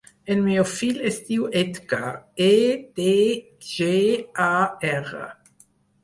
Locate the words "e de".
2.45-3.17